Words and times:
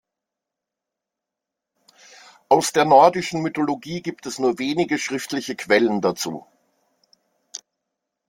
Aus 2.49 2.71
der 2.73 2.85
nordischen 2.85 3.43
Mythologie 3.43 4.01
gibt 4.01 4.25
es 4.25 4.39
nur 4.39 4.57
wenige 4.57 4.97
schriftliche 4.97 5.55
Quellen 5.55 6.01
dazu. 6.01 6.47